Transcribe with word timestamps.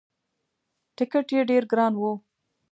ټکت 0.95 1.27
یې 1.35 1.41
ډېر 1.49 1.63
ګران 1.71 1.93
وو. 1.97 2.13